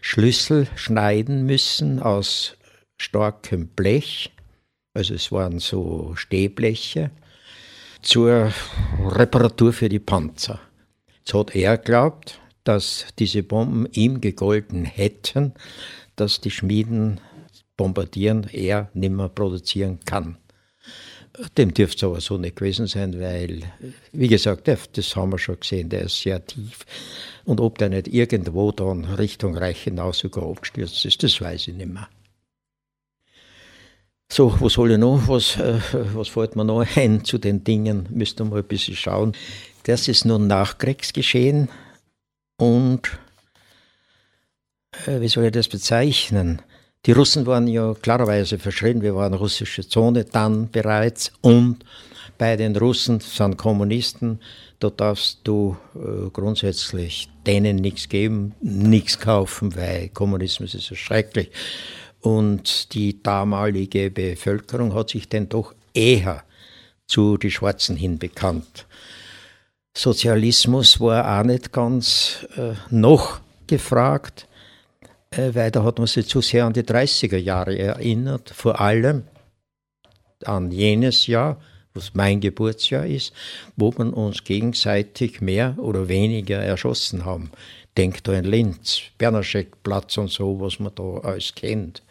[0.01, 2.57] Schlüssel schneiden müssen aus
[2.97, 4.31] starkem Blech,
[4.93, 7.11] also es waren so Stehbleche,
[8.05, 8.53] zur
[9.03, 10.59] Reparatur für die Panzer.
[11.17, 15.53] Jetzt hat er glaubt, dass diese Bomben ihm gegolten hätten,
[16.15, 17.19] dass die Schmieden
[17.75, 20.37] bombardieren, er nimmer produzieren kann.
[21.57, 23.63] Dem dürfte es aber so nicht gewesen sein, weil,
[24.13, 26.85] wie gesagt, das haben wir schon gesehen, der ist sehr tief.
[27.43, 31.91] Und ob der nicht irgendwo dann Richtung Reichenau sogar abgestürzt ist, das weiß ich nicht
[31.91, 32.07] mehr.
[34.31, 35.27] So, was soll ich noch?
[35.27, 35.79] Was, äh,
[36.13, 38.07] was fällt mir noch ein zu den Dingen?
[38.09, 39.33] Müsste mal ein bisschen schauen.
[39.83, 41.69] Das ist nun Nachkriegsgeschehen
[42.57, 43.01] und
[45.05, 46.61] äh, wie soll ich das bezeichnen?
[47.05, 51.85] Die Russen waren ja klarerweise verschrien, wir waren russische Zone dann bereits und
[52.39, 54.39] bei den Russen sind Kommunisten,
[54.79, 61.51] da darfst du äh, grundsätzlich denen nichts geben, nichts kaufen, weil Kommunismus ist so schrecklich.
[62.25, 66.43] Und die damalige Bevölkerung hat sich denn doch eher
[67.05, 68.87] zu den Schwarzen hin bekannt.
[69.95, 74.47] Sozialismus war auch nicht ganz äh, noch gefragt.
[75.29, 79.25] Äh, weil da hat man sich zu sehr an die 30er Jahre erinnert, vor allem
[80.45, 81.61] an jenes Jahr,
[81.93, 83.33] was mein Geburtsjahr ist,
[83.75, 87.51] wo man uns gegenseitig mehr oder weniger erschossen haben.
[87.95, 92.01] Denkt da in Linz, Bernaschek-Platz und so, was man da alles kennt.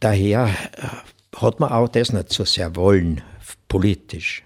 [0.00, 3.22] Daher äh, hat man auch das nicht so sehr wollen,
[3.68, 4.42] politisch.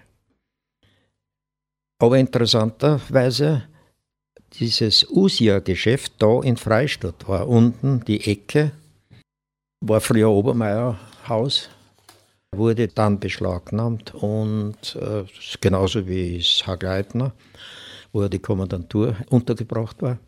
[1.97, 3.63] Aber interessanterweise
[4.59, 8.71] dieses Usia-Geschäft da in Freistadt war unten die Ecke,
[9.81, 11.69] war früher Obermeier-Haus,
[12.53, 15.23] wurde dann beschlagnahmt und äh,
[15.61, 17.33] genauso wie das Hagleitner,
[18.11, 20.19] wo die Kommandantur untergebracht war.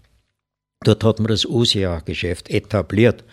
[0.83, 3.23] Dort hat man das Usia-Geschäft etabliert.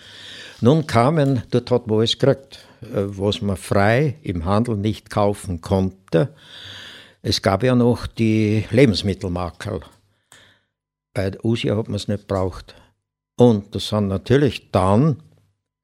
[0.64, 5.60] Nun kamen, dort hat man alles gekriegt, äh, was man frei im Handel nicht kaufen
[5.60, 6.34] konnte.
[7.22, 9.80] Es gab ja noch die Lebensmittelmakel
[11.14, 12.74] bei der USI hat man es nicht braucht.
[13.36, 15.22] Und das sind natürlich dann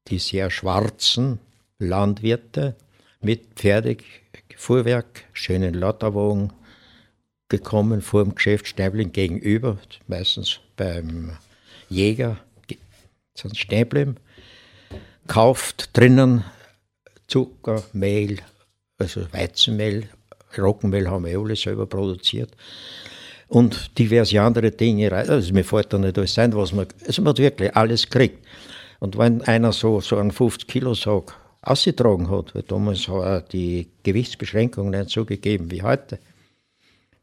[0.08, 1.38] die sehr schwarzen
[1.78, 2.76] Landwirte
[3.20, 6.52] mit Pferdefuhrwerk, schönen Lotterwagen
[7.48, 11.36] gekommen vor dem Geschäft Stäbling gegenüber, meistens beim
[11.88, 12.36] Jäger,
[13.34, 14.16] sind Stäblim,
[15.26, 16.44] kauft drinnen
[17.26, 18.38] Zucker, Mehl,
[18.98, 20.08] also Weizenmehl,
[20.58, 22.50] Roggenmehl haben wir alle selber produziert
[23.48, 25.12] und diverse andere Dinge.
[25.12, 28.44] Also mir fällt da nicht alles ein, was man, also man hat wirklich alles kriegt.
[29.00, 33.88] Und wenn einer so, so einen 50 Kilo Sack ausgetragen hat, weil damals war die
[34.02, 36.18] Gewichtsbeschränkung nicht so gegeben wie heute,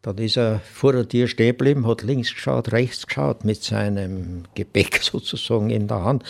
[0.02, 4.44] dann ist er vor der Tür stehen geblieben, hat links geschaut, rechts geschaut mit seinem
[4.54, 6.24] Gepäck sozusagen in der Hand.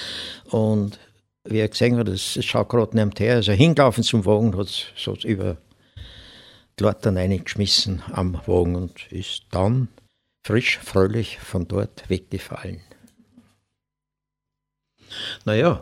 [0.49, 0.99] Und
[1.49, 4.67] wie er gesehen hat, das schaut gerade neben her, ist er hingelaufen zum Wagen, hat
[4.95, 5.57] so über
[6.79, 9.87] die Latten reingeschmissen am Wagen und ist dann
[10.45, 12.81] frisch, fröhlich von dort weggefallen.
[15.45, 15.81] Naja,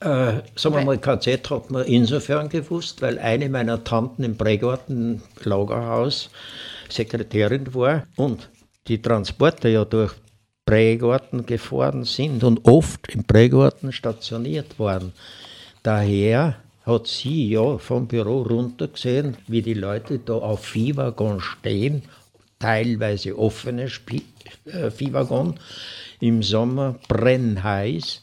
[0.00, 5.22] äh, sagen wir mal, KZ hat man insofern gewusst, weil eine meiner Tanten im Prägarten
[5.42, 6.30] Lagerhaus
[6.88, 8.48] Sekretärin war und
[8.86, 10.14] die Transporte ja durch
[10.68, 15.14] Prägarten gefahren sind und oft im Prägarten stationiert waren.
[15.82, 22.02] Daher hat sie ja vom Büro runter gesehen, wie die Leute da auf Viehwaggon stehen,
[22.58, 24.26] teilweise offene Spie
[24.66, 25.58] äh, Viehwaggon,
[26.20, 28.20] im Sommer brennheiß.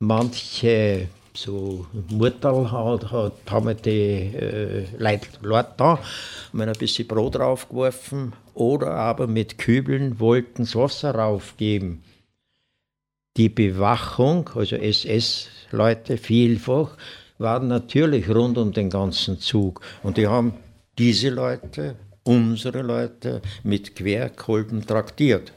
[0.00, 5.98] Manche so Mutterl hat, hat, haben die äh, Leute, Leute da,
[6.52, 12.02] haben ein bisschen Brot draufgeworfen oder aber mit Kübeln wollten das Wasser raufgeben.
[13.36, 16.96] Die Bewachung, also SS-Leute vielfach,
[17.38, 19.80] waren natürlich rund um den ganzen Zug.
[20.02, 20.54] Und die haben
[20.98, 21.94] diese Leute,
[22.24, 25.52] unsere Leute, mit Querkolben traktiert.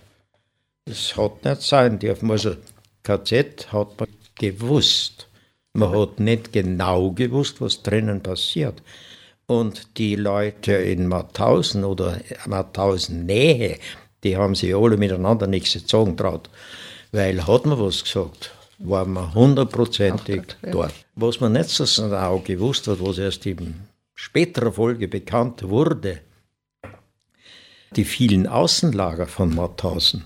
[0.85, 2.29] Das hat nicht sein dürfen.
[2.29, 2.55] Also
[3.01, 5.27] KZ hat man gewusst.
[5.73, 8.83] Man hat nicht genau gewusst, was drinnen passiert.
[9.51, 13.79] Und die Leute in Mauthausen oder Mauthausen Nähe,
[14.23, 16.49] die haben sich alle miteinander nichts sagen traut.
[17.11, 20.93] Weil hat man was gesagt, war man hundertprozentig dort.
[21.15, 23.81] Was man nicht so genau gewusst hat, was erst in
[24.15, 26.21] späterer Folge bekannt wurde,
[27.97, 30.23] die vielen Außenlager von Mauthausen.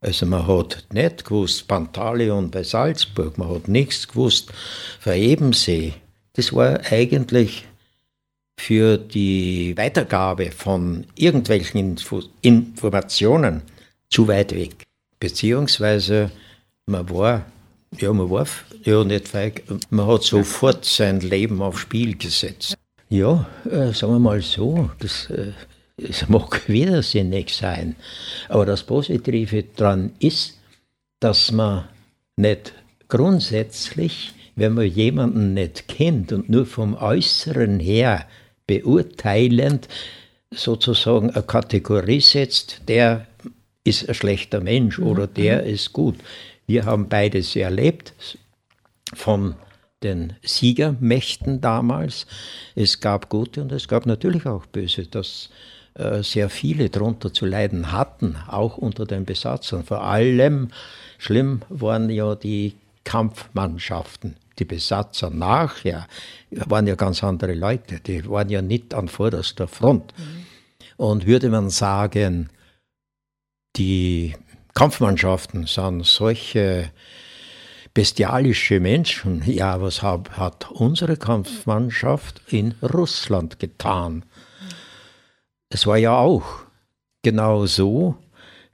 [0.00, 4.52] Also man hat nicht gewusst, Pantaleon bei Salzburg, man hat nichts gewusst,
[5.00, 5.94] für Ebensee.
[6.34, 7.66] Das war eigentlich
[8.60, 13.62] für die Weitergabe von irgendwelchen Info Informationen
[14.10, 14.84] zu weit weg.
[15.18, 16.30] Beziehungsweise
[16.86, 17.46] man war,
[17.98, 18.46] ja, man war
[18.84, 22.76] ja nicht feig, man hat sofort sein Leben aufs Spiel gesetzt.
[23.08, 25.52] Ja, äh, sagen wir mal so, das, äh,
[25.96, 27.96] es mag widersinnig sein,
[28.48, 30.58] aber das Positive daran ist,
[31.18, 31.88] dass man
[32.36, 32.74] nicht
[33.08, 38.26] grundsätzlich, wenn man jemanden nicht kennt und nur vom Äußeren her
[38.70, 39.88] beurteilend
[40.52, 43.26] sozusagen eine Kategorie setzt, der
[43.82, 45.06] ist ein schlechter Mensch mhm.
[45.08, 46.14] oder der ist gut.
[46.68, 48.14] Wir haben beides erlebt
[49.12, 49.56] von
[50.04, 52.28] den Siegermächten damals.
[52.76, 55.50] Es gab gute und es gab natürlich auch böse, dass
[55.94, 59.82] äh, sehr viele darunter zu leiden hatten, auch unter den Besatzern.
[59.82, 60.68] Vor allem
[61.18, 66.06] schlimm waren ja die Kampfmannschaften, die Besatzer nachher
[66.50, 70.14] waren ja ganz andere Leute, die waren ja nicht an vorderster Front.
[70.96, 72.50] Und würde man sagen,
[73.76, 74.36] die
[74.74, 76.90] Kampfmannschaften sind solche
[77.94, 79.42] bestialische Menschen.
[79.46, 84.24] Ja, was hat, hat unsere Kampfmannschaft in Russland getan?
[85.70, 86.44] Es war ja auch
[87.22, 88.16] genau so,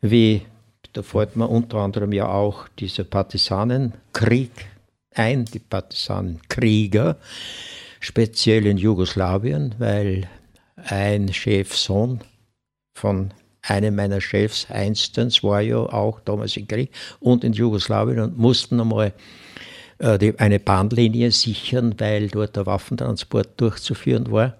[0.00, 0.42] wie
[0.92, 4.50] da fällt mir unter anderem ja auch dieser Partisanenkrieg
[5.16, 7.16] ein, die Partisanenkrieger,
[8.00, 10.28] speziell in Jugoslawien, weil
[10.76, 12.20] ein Chefsohn
[12.94, 18.38] von einem meiner Chefs einstens war ja auch damals im Krieg und in Jugoslawien und
[18.38, 19.12] mussten einmal
[19.98, 24.56] äh, eine Bahnlinie sichern, weil dort der Waffentransport durchzuführen war.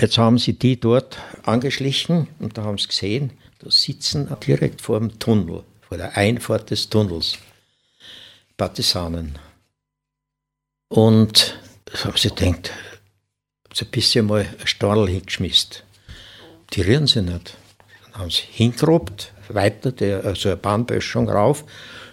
[0.00, 4.98] Jetzt haben sie die dort angeschlichen und da haben sie gesehen, da sitzen direkt vor
[4.98, 7.36] dem Tunnel, vor der Einfahrt des Tunnels,
[8.60, 9.38] Partisanen.
[10.90, 12.70] Und da haben sie gedacht,
[13.72, 15.76] so ein bisschen mal ein Storl hingeschmissen.
[16.74, 17.56] Die rühren sie nicht.
[18.04, 21.64] Dann haben sie hingerobt, weiter, der, also eine Bahnböschung rauf,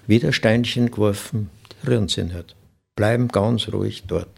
[0.07, 2.55] wieder Steinchen geworfen, die rühren sie nicht.
[2.95, 4.29] Bleiben ganz ruhig dort.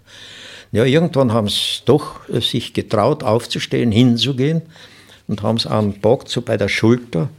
[0.71, 4.63] Ja, irgendwann haben sie doch sich getraut, aufzustehen, hinzugehen
[5.27, 7.29] und haben es anpackt, so bei der Schulter,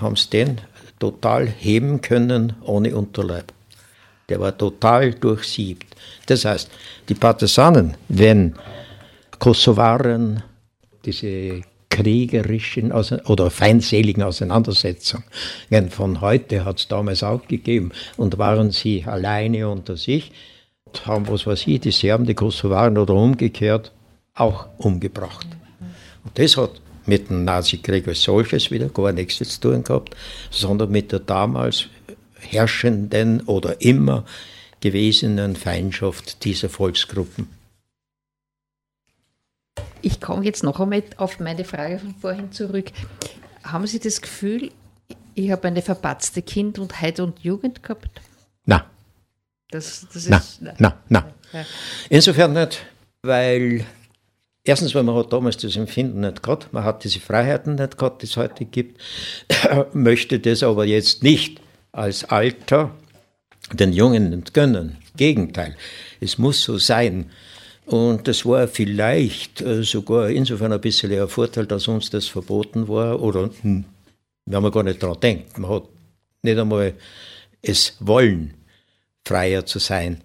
[0.00, 0.60] haben sie den
[0.98, 3.52] total heben können ohne Unterleib.
[4.30, 5.94] Der war total durchsiebt.
[6.26, 6.70] Das heißt,
[7.08, 8.54] die Partisanen, wenn
[9.38, 10.42] Kosovaren
[11.04, 15.24] diese kriegerischen oder feindseligen Auseinandersetzungen
[15.90, 20.30] von heute hat es damals auch gegeben und waren sie alleine unter sich,
[21.04, 23.92] haben, was weiß ich, die Serben, die Kosovaren oder umgekehrt
[24.34, 25.46] auch umgebracht.
[26.24, 30.14] Und das hat mit dem Nazikrieg als solches wieder gar nichts zu tun gehabt,
[30.50, 31.86] sondern mit der damals
[32.40, 34.24] herrschenden oder immer
[34.80, 37.48] gewesenen Feindschaft dieser Volksgruppen.
[40.02, 42.90] Ich komme jetzt noch einmal auf meine Frage von vorhin zurück.
[43.62, 44.70] Haben Sie das Gefühl,
[45.34, 48.20] ich habe eine verpatzte Kind- und Heid- und Jugend gehabt?
[48.64, 48.82] Nein.
[49.70, 51.24] Das, das ist, nein, nein.
[51.52, 51.64] Ja.
[52.08, 52.84] Insofern nicht,
[53.22, 53.84] weil
[54.64, 58.22] erstens, weil man hat damals das Empfinden nicht gehabt, man hat diese Freiheiten nicht gehabt,
[58.22, 59.00] die es heute gibt,
[59.92, 61.60] möchte das aber jetzt nicht
[61.92, 62.94] als Alter
[63.72, 64.96] den Jungen entgönnen.
[65.16, 65.76] Gegenteil,
[66.20, 67.30] es muss so sein.
[67.86, 72.86] Und das war vielleicht äh, sogar insofern ein bisschen ein Vorteil, dass uns das verboten
[72.88, 73.84] war, oder hm,
[74.46, 75.58] wir haben gar nicht daran gedacht.
[75.58, 75.84] Man hat
[76.42, 76.94] nicht einmal
[77.62, 78.54] es wollen
[79.24, 80.22] freier zu sein.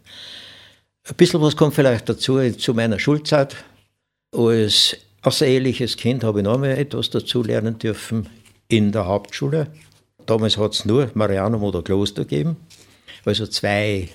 [1.07, 3.55] Ein bisschen was kommt vielleicht dazu zu meiner Schulzeit.
[4.31, 8.29] Als außereheliches Kind habe ich noch mal etwas dazu lernen dürfen
[8.67, 9.67] in der Hauptschule.
[10.25, 12.57] Damals hat es nur Marianum oder Kloster gegeben,
[13.25, 14.09] also zwei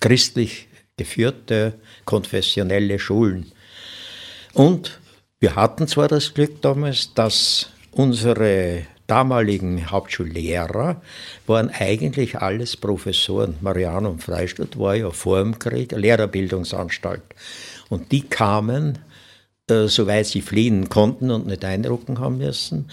[0.00, 3.52] christlich geführte konfessionelle Schulen.
[4.54, 5.00] Und
[5.40, 11.00] wir hatten zwar das Glück damals, dass unsere damaligen Hauptschullehrer
[11.46, 13.56] waren eigentlich alles Professoren.
[13.60, 17.22] Marianum Freistadt war ja vor dem Krieg eine Lehrerbildungsanstalt.
[17.88, 18.98] Und die kamen
[19.68, 22.88] äh, soweit sie fliehen konnten und nicht einrücken haben müssen,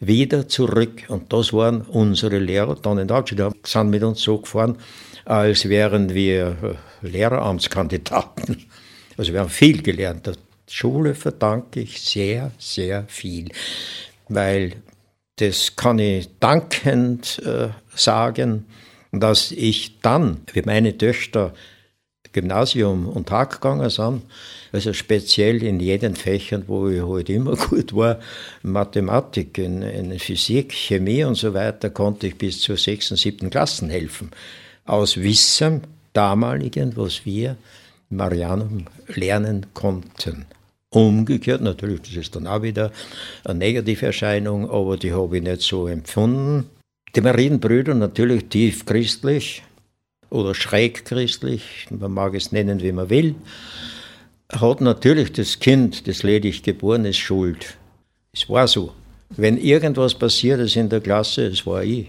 [0.00, 1.04] wieder zurück.
[1.08, 3.08] Und das waren unsere Lehrer dann in.
[3.08, 4.76] Die sind mit uns so gefahren,
[5.24, 8.66] als wären wir äh, Lehreramtskandidaten.
[9.16, 10.28] Also wir haben viel gelernt.
[10.28, 10.34] Der
[10.68, 13.48] Schule verdanke ich sehr, sehr viel,
[14.28, 14.74] weil
[15.34, 18.66] das kann ich dankend äh, sagen,
[19.10, 21.52] dass ich dann, wie meine Töchter
[22.40, 24.22] Gymnasium und Tag gegangen sind,
[24.72, 28.18] also speziell in jeden Fächern, wo ich halt immer gut war,
[28.62, 33.90] Mathematik, in, in Physik, Chemie und so weiter, konnte ich bis zur sechsten, siebten Klassen
[33.90, 34.30] helfen.
[34.84, 35.82] Aus Wissen
[36.12, 37.56] damaligen, was wir
[38.10, 40.46] Marianum lernen konnten.
[40.90, 42.92] Umgekehrt natürlich, das ist dann auch wieder
[43.44, 46.70] eine negative Erscheinung, aber die habe ich nicht so empfunden.
[47.14, 49.62] Die Marienbrüder natürlich tief christlich
[50.30, 53.34] oder schräg christlich, man mag es nennen, wie man will,
[54.50, 57.76] hat natürlich das Kind, das ledig geboren ist, Schuld.
[58.32, 58.92] Es war so.
[59.30, 62.08] Wenn irgendwas passiert ist in der Klasse, es war ich.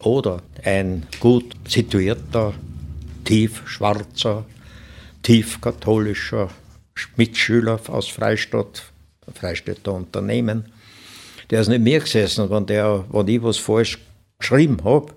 [0.00, 2.54] Oder ein gut situierter,
[3.24, 4.44] tief schwarzer,
[5.22, 6.50] tief katholischer
[7.16, 8.82] Mitschüler aus Freistadt,
[9.34, 10.66] Freistädter Unternehmen,
[11.50, 13.98] der ist nicht mir gesessen, wenn, der, wenn ich was falsch
[14.38, 15.12] geschrieben habe,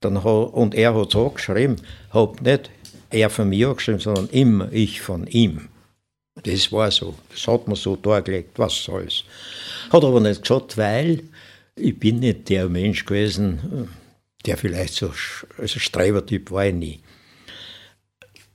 [0.00, 1.76] dann und er hat es auch geschrieben,
[2.10, 2.70] hat nicht
[3.10, 5.68] er von mir geschrieben, sondern immer ich von ihm.
[6.42, 7.14] Das war so.
[7.30, 9.24] Das hat man so dargelegt, was soll's.
[9.90, 11.24] Hat aber nicht gesagt, weil
[11.76, 13.88] ich bin nicht der Mensch gewesen,
[14.46, 15.12] der vielleicht so
[15.58, 17.00] also Strebertyp war ich nie.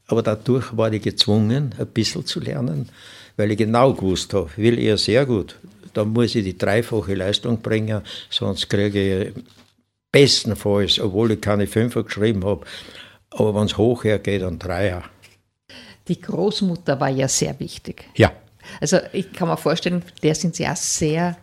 [0.07, 2.89] Aber dadurch war ich gezwungen, ein bisschen zu lernen,
[3.37, 5.59] weil ich genau gewusst habe, will ich sehr gut,
[5.93, 9.43] dann muss ich die dreifache Leistung bringen, sonst kriege ich
[10.15, 12.65] bestenfalls, obwohl ich keine Fünfer geschrieben habe,
[13.31, 15.03] aber wenn es hoch hergeht, dann Dreier.
[16.07, 18.05] Die Großmutter war ja sehr wichtig.
[18.15, 18.31] Ja.
[18.79, 21.35] Also ich kann mir vorstellen, der sind Sie auch sehr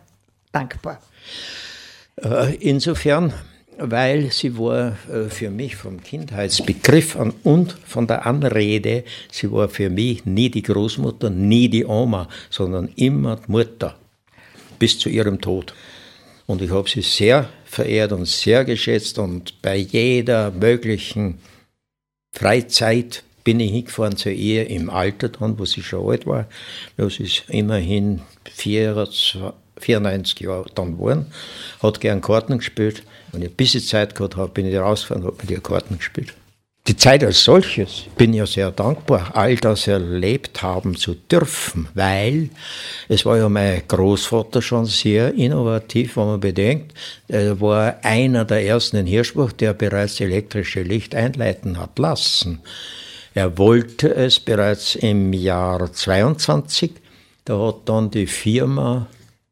[0.51, 0.99] dankbar.
[2.15, 3.31] Äh, insofern,
[3.77, 9.69] weil sie war äh, für mich vom Kindheitsbegriff an und von der Anrede, sie war
[9.69, 13.95] für mich nie die Großmutter, nie die Oma, sondern immer die Mutter
[14.79, 15.75] bis zu ihrem Tod.
[16.47, 21.39] Und ich habe sie sehr verehrt und sehr geschätzt und bei jeder möglichen
[22.31, 26.47] Freizeit bin ich hingefahren zu ihr im Alter dann, wo sie schon alt war.
[26.97, 29.43] Das ist immerhin 94
[30.39, 31.25] Jahre dann geworden.
[31.81, 33.03] Hat gern Karten gespielt.
[33.31, 35.97] Wenn ich ein bisschen Zeit gehabt habe, bin ich rausgefahren und habe mit ihr Karten
[35.97, 36.33] gespielt.
[36.85, 42.49] Die Zeit als solches bin ja sehr dankbar, all das erlebt haben zu dürfen, weil
[43.07, 46.93] es war ja mein Großvater schon sehr innovativ, wenn man bedenkt,
[47.29, 52.59] er war einer der ersten in Hirschbach, der bereits elektrische Licht einleiten hat lassen.
[53.33, 56.91] Er wollte es bereits im Jahr 22,
[57.45, 59.07] da hat dann die Firma,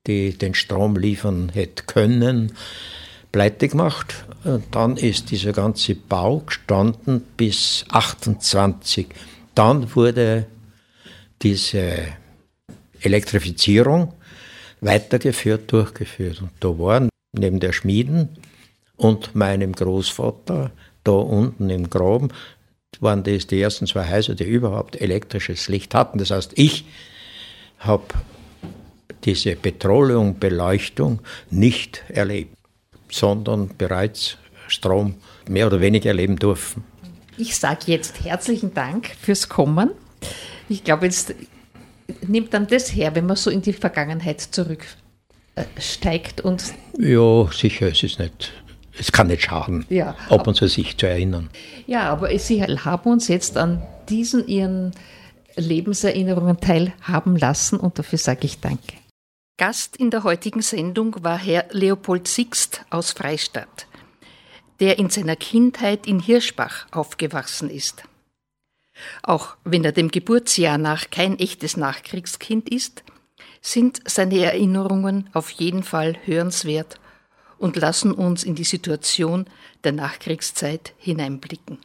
[0.05, 2.57] die den Strom liefern hätte können,
[3.31, 4.25] pleite gemacht.
[4.43, 9.07] Dann ist dieser ganze Bau gestanden bis 28.
[9.53, 10.47] Dann wurde
[11.41, 12.07] diese
[13.01, 14.13] Elektrifizierung
[14.79, 16.41] weitergeführt, durchgeführt.
[16.41, 18.29] Und da waren neben der Schmieden
[18.97, 20.71] und meinem Großvater
[21.03, 22.29] da unten im Graben,
[22.99, 26.17] waren das die ersten zwei Häuser, die überhaupt elektrisches Licht hatten.
[26.17, 26.85] Das heißt, ich
[27.79, 28.03] habe
[29.23, 31.19] diese Betreuung, Beleuchtung
[31.49, 32.60] nicht erlebt
[33.11, 34.37] sondern bereits
[34.67, 35.15] Strom
[35.47, 36.83] mehr oder weniger erleben durften.
[37.37, 39.91] Ich sage jetzt herzlichen Dank fürs Kommen.
[40.69, 41.33] Ich glaube, jetzt
[42.27, 46.73] nimmt dann das her, wenn man so in die Vergangenheit zurücksteigt und.
[46.97, 48.53] Ja, sicher, es ist nicht.
[48.97, 51.49] Es kann nicht schaden, ja, ab und zu sich zu erinnern.
[51.87, 54.91] Ja, aber Sie haben uns jetzt an diesen Ihren
[55.55, 59.00] Lebenserinnerungen teilhaben lassen und dafür sage ich Danke.
[59.57, 63.87] Gast in der heutigen Sendung war Herr Leopold Sixt aus Freistadt,
[64.79, 68.03] der in seiner Kindheit in Hirschbach aufgewachsen ist.
[69.23, 73.03] Auch wenn er dem Geburtsjahr nach kein echtes Nachkriegskind ist,
[73.61, 76.99] sind seine Erinnerungen auf jeden Fall hörenswert
[77.57, 79.45] und lassen uns in die Situation
[79.83, 81.77] der Nachkriegszeit hineinblicken.